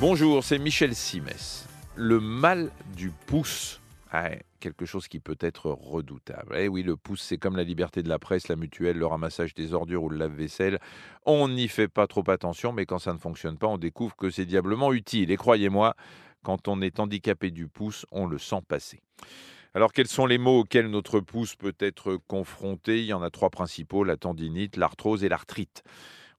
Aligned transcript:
Bonjour, 0.00 0.44
c'est 0.44 0.60
Michel 0.60 0.94
Simès. 0.94 1.66
Le 1.96 2.20
mal 2.20 2.70
du 2.96 3.10
pouce. 3.26 3.80
Quelque 4.60 4.86
chose 4.86 5.08
qui 5.08 5.18
peut 5.18 5.36
être 5.40 5.72
redoutable. 5.72 6.54
Eh 6.56 6.68
oui, 6.68 6.84
le 6.84 6.94
pouce, 6.94 7.20
c'est 7.20 7.36
comme 7.36 7.56
la 7.56 7.64
liberté 7.64 8.04
de 8.04 8.08
la 8.08 8.20
presse, 8.20 8.46
la 8.46 8.54
mutuelle, 8.54 8.96
le 8.96 9.06
ramassage 9.06 9.54
des 9.54 9.74
ordures 9.74 10.04
ou 10.04 10.08
le 10.08 10.16
lave-vaisselle. 10.16 10.78
On 11.26 11.48
n'y 11.48 11.66
fait 11.66 11.88
pas 11.88 12.06
trop 12.06 12.22
attention, 12.30 12.72
mais 12.72 12.86
quand 12.86 13.00
ça 13.00 13.12
ne 13.12 13.18
fonctionne 13.18 13.58
pas, 13.58 13.66
on 13.66 13.76
découvre 13.76 14.14
que 14.14 14.30
c'est 14.30 14.46
diablement 14.46 14.92
utile. 14.92 15.32
Et 15.32 15.36
croyez-moi, 15.36 15.96
quand 16.44 16.68
on 16.68 16.80
est 16.80 17.00
handicapé 17.00 17.50
du 17.50 17.66
pouce, 17.66 18.06
on 18.12 18.26
le 18.26 18.38
sent 18.38 18.62
passer. 18.68 19.02
Alors, 19.74 19.92
quels 19.92 20.06
sont 20.06 20.26
les 20.26 20.38
maux 20.38 20.60
auxquels 20.60 20.88
notre 20.88 21.18
pouce 21.18 21.56
peut 21.56 21.76
être 21.80 22.20
confronté? 22.28 23.00
Il 23.00 23.06
y 23.06 23.12
en 23.12 23.22
a 23.22 23.30
trois 23.30 23.50
principaux 23.50 24.04
la 24.04 24.16
tendinite, 24.16 24.76
l'arthrose 24.76 25.24
et 25.24 25.28
l'arthrite. 25.28 25.82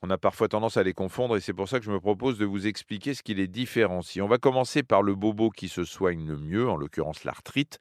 On 0.02 0.10
a 0.10 0.18
parfois 0.18 0.48
tendance 0.48 0.78
à 0.78 0.84
les 0.84 0.94
confondre 0.94 1.36
et 1.36 1.42
c'est 1.42 1.54
pour 1.54 1.68
ça 1.68 1.80
que 1.80 1.86
je 1.86 1.92
me 1.92 2.00
propose 2.00 2.38
de 2.38 2.46
vous 2.46 2.68
expliquer 2.68 3.14
ce 3.14 3.22
qui 3.22 3.34
les 3.34 3.48
différencie. 3.48 4.24
On 4.24 4.30
va 4.30 4.38
commencer 4.38 4.82
par 4.82 5.04
le 5.04 5.14
bobo 5.14 5.50
qui 5.50 5.68
se 5.68 5.84
soigne 5.84 6.26
le 6.26 6.38
mieux, 6.38 6.70
en 6.70 6.78
l'occurrence 6.78 7.26
l'arthrite 7.26 7.80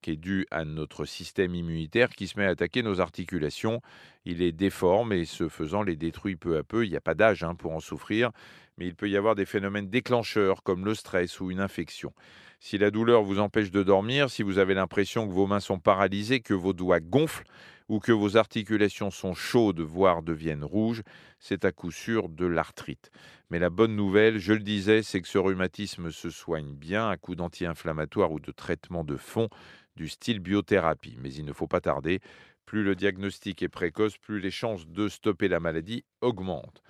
qui 0.00 0.12
est 0.12 0.16
dû 0.16 0.46
à 0.50 0.64
notre 0.64 1.04
système 1.04 1.54
immunitaire 1.54 2.10
qui 2.10 2.26
se 2.26 2.38
met 2.38 2.46
à 2.46 2.50
attaquer 2.50 2.82
nos 2.82 3.00
articulations. 3.00 3.80
Il 4.24 4.42
est 4.42 4.52
déforme 4.52 5.12
et 5.12 5.24
ce 5.24 5.48
faisant 5.48 5.82
les 5.82 5.96
détruit 5.96 6.36
peu 6.36 6.56
à 6.56 6.62
peu. 6.62 6.84
Il 6.84 6.90
n'y 6.90 6.96
a 6.96 7.00
pas 7.00 7.14
d'âge 7.14 7.42
hein, 7.42 7.54
pour 7.54 7.72
en 7.72 7.80
souffrir, 7.80 8.30
mais 8.80 8.86
il 8.86 8.94
peut 8.94 9.10
y 9.10 9.16
avoir 9.18 9.34
des 9.34 9.44
phénomènes 9.44 9.90
déclencheurs 9.90 10.62
comme 10.62 10.86
le 10.86 10.94
stress 10.94 11.38
ou 11.38 11.50
une 11.50 11.60
infection. 11.60 12.14
Si 12.60 12.78
la 12.78 12.90
douleur 12.90 13.22
vous 13.22 13.38
empêche 13.38 13.70
de 13.70 13.82
dormir, 13.82 14.30
si 14.30 14.42
vous 14.42 14.58
avez 14.58 14.72
l'impression 14.72 15.28
que 15.28 15.34
vos 15.34 15.46
mains 15.46 15.60
sont 15.60 15.78
paralysées, 15.78 16.40
que 16.40 16.54
vos 16.54 16.72
doigts 16.72 17.00
gonflent, 17.00 17.44
ou 17.90 17.98
que 17.98 18.12
vos 18.12 18.38
articulations 18.38 19.10
sont 19.10 19.34
chaudes, 19.34 19.80
voire 19.80 20.22
deviennent 20.22 20.64
rouges, 20.64 21.02
c'est 21.38 21.64
à 21.66 21.72
coup 21.72 21.90
sûr 21.90 22.30
de 22.30 22.46
l'arthrite. 22.46 23.10
Mais 23.50 23.58
la 23.58 23.68
bonne 23.68 23.96
nouvelle, 23.96 24.38
je 24.38 24.54
le 24.54 24.60
disais, 24.60 25.02
c'est 25.02 25.20
que 25.20 25.28
ce 25.28 25.38
rhumatisme 25.38 26.10
se 26.10 26.30
soigne 26.30 26.72
bien 26.72 27.08
à 27.10 27.18
coup 27.18 27.34
d'anti-inflammatoire 27.34 28.32
ou 28.32 28.40
de 28.40 28.52
traitement 28.52 29.04
de 29.04 29.16
fond 29.16 29.48
du 29.96 30.08
style 30.08 30.38
biothérapie. 30.38 31.18
Mais 31.20 31.34
il 31.34 31.44
ne 31.44 31.52
faut 31.52 31.66
pas 31.66 31.80
tarder, 31.80 32.20
plus 32.64 32.82
le 32.82 32.94
diagnostic 32.94 33.62
est 33.62 33.68
précoce, 33.68 34.16
plus 34.16 34.40
les 34.40 34.52
chances 34.52 34.86
de 34.86 35.08
stopper 35.08 35.48
la 35.48 35.60
maladie 35.60 36.04
augmentent. 36.22 36.82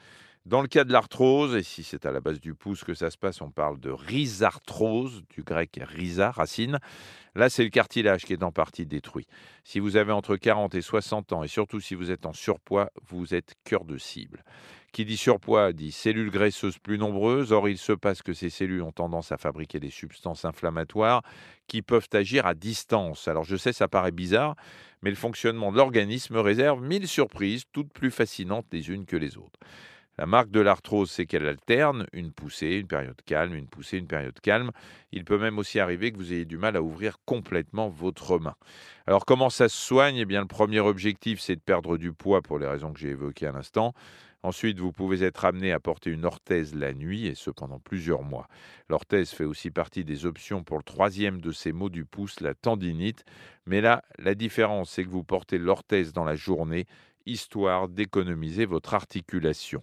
Dans 0.47 0.63
le 0.63 0.69
cas 0.69 0.85
de 0.85 0.93
l'arthrose, 0.93 1.55
et 1.55 1.63
si 1.63 1.83
c'est 1.83 2.07
à 2.07 2.13
la 2.13 2.21
base 2.21 2.41
du 2.41 2.55
pouce 2.55 2.83
que 2.83 2.95
ça 2.95 3.11
se 3.11 3.19
passe, 3.19 3.43
on 3.43 3.51
parle 3.51 3.79
de 3.79 3.91
rhizarthrose, 3.91 5.23
du 5.29 5.43
grec 5.43 5.79
rhiza, 5.83 6.31
racine. 6.31 6.79
Là, 7.35 7.51
c'est 7.51 7.63
le 7.63 7.69
cartilage 7.69 8.25
qui 8.25 8.33
est 8.33 8.43
en 8.43 8.51
partie 8.51 8.87
détruit. 8.87 9.27
Si 9.65 9.81
vous 9.81 9.97
avez 9.97 10.13
entre 10.13 10.37
40 10.37 10.75
et 10.75 10.81
60 10.81 11.35
ans, 11.35 11.45
et 11.45 11.49
surtout 11.49 11.79
si 11.79 11.95
vous 11.95 12.11
êtes 12.11 12.25
en 12.25 12.33
surpoids, 12.33 12.91
vous 13.07 13.35
êtes 13.35 13.55
cœur 13.65 13.85
de 13.85 13.99
cible. 13.99 14.43
Qui 14.93 15.05
dit 15.05 15.19
surpoids 15.19 15.75
dit 15.75 15.93
cellules 15.93 16.31
graisseuses 16.31 16.79
plus 16.79 16.97
nombreuses. 16.97 17.53
Or, 17.53 17.69
il 17.69 17.77
se 17.77 17.93
passe 17.93 18.23
que 18.23 18.33
ces 18.33 18.49
cellules 18.49 18.83
ont 18.83 18.93
tendance 18.93 19.33
à 19.33 19.37
fabriquer 19.37 19.79
des 19.79 19.91
substances 19.91 20.47
inflammatoires 20.47 21.23
qui 21.69 21.83
peuvent 21.83 22.09
agir 22.15 22.47
à 22.47 22.55
distance. 22.55 23.29
Alors, 23.29 23.45
je 23.45 23.57
sais, 23.57 23.75
ça 23.75 23.89
paraît 23.89 24.11
bizarre, 24.11 24.57
mais 25.03 25.11
le 25.11 25.17
fonctionnement 25.17 25.71
de 25.71 25.77
l'organisme 25.77 26.39
réserve 26.39 26.83
mille 26.83 27.07
surprises, 27.07 27.65
toutes 27.73 27.93
plus 27.93 28.11
fascinantes 28.11 28.67
les 28.73 28.89
unes 28.89 29.05
que 29.05 29.17
les 29.17 29.37
autres. 29.37 29.61
La 30.21 30.27
marque 30.27 30.51
de 30.51 30.61
l'arthrose, 30.61 31.11
c'est 31.11 31.25
qu'elle 31.25 31.47
alterne 31.47 32.07
une 32.13 32.31
poussée, 32.31 32.77
une 32.77 32.87
période 32.87 33.17
calme, 33.25 33.55
une 33.55 33.69
poussée, 33.69 33.97
une 33.97 34.07
période 34.07 34.39
calme. 34.43 34.71
Il 35.13 35.25
peut 35.25 35.39
même 35.39 35.59
aussi 35.59 35.81
arriver 35.81 36.13
que 36.13 36.19
vous 36.19 36.35
ayez 36.35 36.45
du 36.45 36.59
mal 36.59 36.77
à 36.77 36.83
ouvrir 36.83 37.17
complètement 37.25 37.89
votre 37.89 38.39
main. 38.39 38.55
Alors 39.07 39.25
comment 39.25 39.49
ça 39.49 39.71
se 39.71 39.79
soigne? 39.79 40.17
Eh 40.17 40.27
bien 40.27 40.43
le 40.43 40.47
premier 40.47 40.81
objectif, 40.81 41.41
c'est 41.41 41.57
de 41.57 41.63
perdre 41.63 41.97
du 41.97 42.13
poids 42.13 42.43
pour 42.43 42.59
les 42.59 42.67
raisons 42.67 42.93
que 42.93 43.01
j'ai 43.01 43.09
évoquées 43.09 43.47
à 43.47 43.53
l'instant. 43.53 43.95
Ensuite, 44.43 44.79
vous 44.79 44.93
pouvez 44.93 45.23
être 45.23 45.47
amené 45.47 45.73
à 45.73 45.81
porter 45.81 46.11
une 46.11 46.27
orthèse 46.27 46.75
la 46.75 46.93
nuit, 46.93 47.27
et 47.27 47.35
ce 47.35 47.51
pendant 47.51 47.79
plusieurs 47.79 48.23
mois. 48.23 48.47
L'orthèse 48.89 49.31
fait 49.31 49.45
aussi 49.45 49.71
partie 49.71 50.05
des 50.05 50.27
options 50.27 50.63
pour 50.63 50.77
le 50.79 50.83
troisième 50.83 51.41
de 51.41 51.53
ces 51.53 51.73
maux 51.73 51.91
du 51.91 52.05
pouce, 52.07 52.41
la 52.41 52.55
tendinite. 52.55 53.25
Mais 53.67 53.83
là, 53.83 54.03
la 54.19 54.35
différence, 54.35 54.91
c'est 54.91 55.05
que 55.05 55.11
vous 55.11 55.25
portez 55.25 55.59
l'orthèse 55.59 56.13
dans 56.13 56.25
la 56.25 56.37
journée 56.37 56.87
histoire 57.27 57.89
d'économiser 57.89 58.67
votre 58.67 58.95
articulation. 58.95 59.83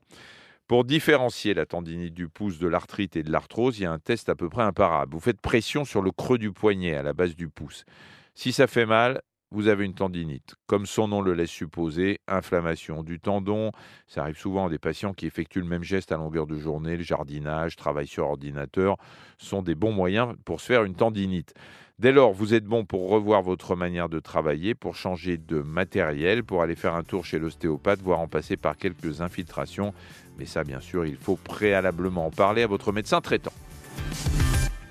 Pour 0.67 0.83
différencier 0.83 1.53
la 1.53 1.65
tendinite 1.65 2.13
du 2.13 2.27
pouce 2.27 2.59
de 2.59 2.67
l'arthrite 2.67 3.15
et 3.15 3.23
de 3.23 3.31
l'arthrose, 3.31 3.79
il 3.79 3.83
y 3.83 3.85
a 3.85 3.91
un 3.91 3.99
test 3.99 4.27
à 4.27 4.35
peu 4.35 4.49
près 4.49 4.63
imparable. 4.63 5.13
Vous 5.13 5.21
faites 5.21 5.39
pression 5.39 5.85
sur 5.85 6.01
le 6.01 6.11
creux 6.11 6.37
du 6.37 6.51
poignet 6.51 6.95
à 6.95 7.03
la 7.03 7.13
base 7.13 7.35
du 7.35 7.47
pouce. 7.47 7.85
Si 8.35 8.51
ça 8.51 8.67
fait 8.67 8.85
mal, 8.85 9.21
vous 9.51 9.67
avez 9.67 9.85
une 9.85 9.93
tendinite. 9.93 10.55
Comme 10.65 10.85
son 10.85 11.07
nom 11.07 11.21
le 11.21 11.33
laisse 11.33 11.49
supposer, 11.49 12.19
inflammation 12.27 13.03
du 13.03 13.19
tendon. 13.19 13.71
Ça 14.07 14.21
arrive 14.21 14.37
souvent 14.37 14.67
à 14.67 14.69
des 14.69 14.77
patients 14.77 15.13
qui 15.13 15.25
effectuent 15.25 15.61
le 15.61 15.67
même 15.67 15.83
geste 15.83 16.11
à 16.11 16.17
longueur 16.17 16.47
de 16.47 16.57
journée, 16.57 16.97
le 16.97 17.03
jardinage, 17.03 17.75
travail 17.75 18.07
sur 18.07 18.27
ordinateur, 18.27 18.97
sont 19.37 19.61
des 19.61 19.75
bons 19.75 19.93
moyens 19.93 20.35
pour 20.45 20.59
se 20.59 20.65
faire 20.65 20.83
une 20.83 20.95
tendinite. 20.95 21.53
Dès 21.99 22.11
lors, 22.11 22.31
vous 22.31 22.53
êtes 22.53 22.65
bon 22.65 22.85
pour 22.85 23.09
revoir 23.09 23.41
votre 23.41 23.75
manière 23.75 24.07
de 24.07 24.19
travailler, 24.19 24.75
pour 24.75 24.95
changer 24.95 25.37
de 25.37 25.61
matériel, 25.61 26.43
pour 26.43 26.61
aller 26.61 26.75
faire 26.75 26.93
un 26.93 27.03
tour 27.03 27.25
chez 27.25 27.39
l'ostéopathe, 27.39 28.01
voire 28.01 28.19
en 28.19 28.27
passer 28.27 28.55
par 28.55 28.77
quelques 28.77 29.21
infiltrations. 29.21 29.93
Mais 30.37 30.45
ça, 30.45 30.63
bien 30.63 30.79
sûr, 30.79 31.07
il 31.07 31.15
faut 31.15 31.37
préalablement 31.37 32.27
en 32.27 32.31
parler 32.31 32.61
à 32.61 32.67
votre 32.67 32.91
médecin 32.91 33.19
traitant. 33.19 33.53